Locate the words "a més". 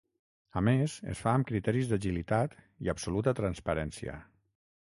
0.59-0.95